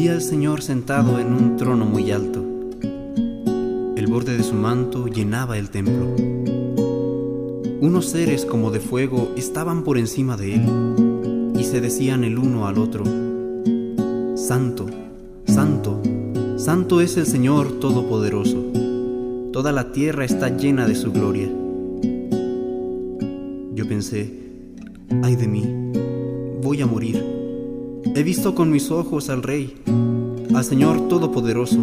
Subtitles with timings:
[0.00, 2.38] Vi al Señor sentado en un trono muy alto.
[3.96, 6.14] El borde de su manto llenaba el templo.
[7.80, 12.68] Unos seres como de fuego estaban por encima de él y se decían el uno
[12.68, 13.02] al otro,
[14.36, 14.86] Santo,
[15.46, 16.00] Santo,
[16.58, 18.66] Santo es el Señor Todopoderoso.
[19.52, 21.48] Toda la tierra está llena de su gloria.
[23.74, 24.32] Yo pensé,
[25.24, 25.64] ay de mí,
[26.62, 27.37] voy a morir.
[28.04, 29.74] He visto con mis ojos al Rey,
[30.54, 31.78] al Señor Todopoderoso.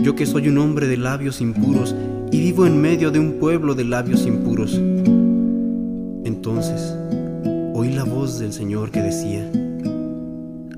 [0.00, 1.94] Yo que soy un hombre de labios impuros
[2.30, 4.74] y vivo en medio de un pueblo de labios impuros.
[6.24, 6.94] Entonces
[7.74, 9.50] oí la voz del Señor que decía,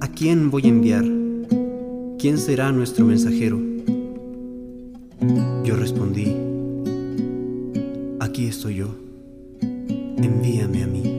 [0.01, 1.05] ¿a quién voy a enviar?
[2.19, 3.61] ¿Quién será nuestro mensajero?
[5.65, 6.35] Yo respondí,
[8.21, 8.89] aquí estoy yo,
[9.61, 11.18] envíame a mí.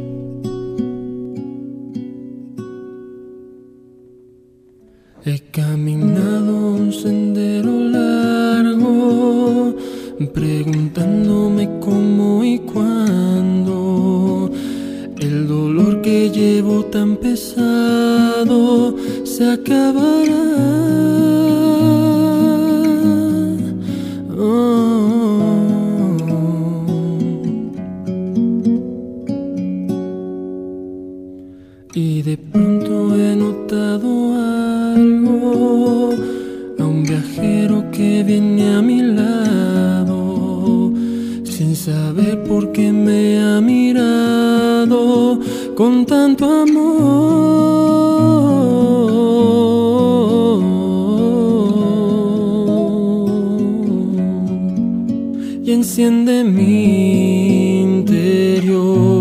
[5.51, 9.75] Caminado un sendero largo,
[10.33, 14.51] preguntándome cómo y cuándo.
[15.19, 20.45] El dolor que llevo tan pesado se acabará.
[31.93, 32.37] Y de
[37.09, 40.93] viajero que viene a mi lado,
[41.43, 45.39] sin saber por qué me ha mirado
[45.75, 47.39] con tanto amor.
[55.63, 59.11] Y enciende mi interior,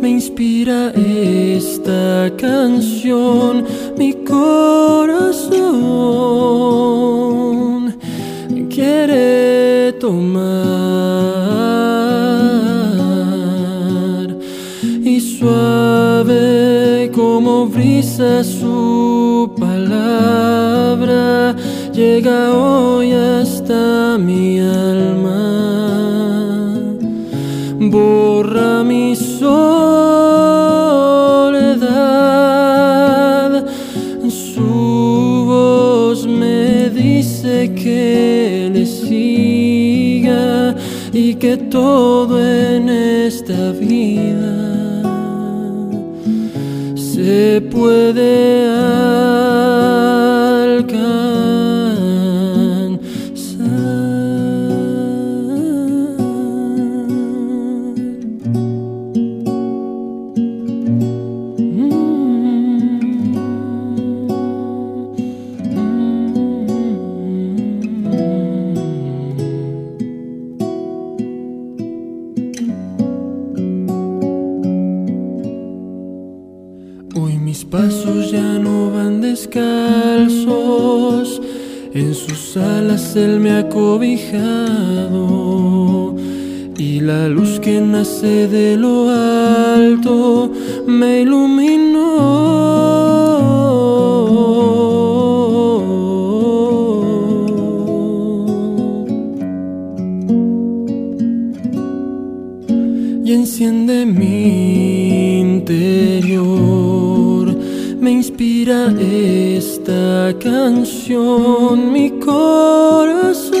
[0.00, 3.64] me inspira esta canción,
[3.98, 5.39] mi corazón
[10.10, 11.46] tomar
[15.04, 21.54] y suave como brisa su palabra
[21.92, 25.46] llega hoy hasta mi alma,
[27.78, 29.60] borra mi soledad,
[34.28, 39.59] su voz me dice que le siga
[41.12, 45.02] y que todo en esta vida
[46.94, 49.69] se puede alcanzar.
[77.50, 79.58] Mis pasos ya no van descalzos,
[81.92, 85.24] en sus alas él me ha cobijado.
[86.78, 90.52] Y la luz que nace de lo alto
[90.86, 92.10] me iluminó.
[103.24, 106.99] Y enciende mi interior,
[108.00, 113.60] me inspira esta canción, mi corazón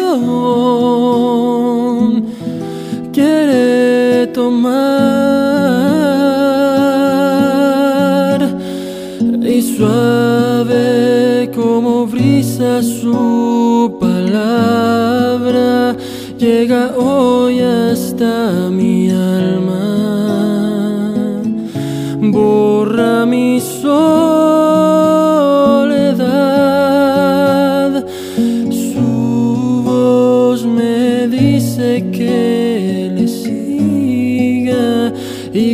[3.12, 4.80] quiere tomar
[9.42, 15.94] y suave como brisa su palabra
[16.38, 19.84] llega hoy hasta mi alma,
[22.20, 23.59] borra mi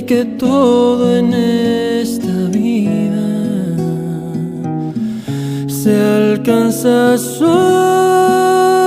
[0.06, 3.26] que todo en esta vida
[5.67, 8.86] se alcanza solo.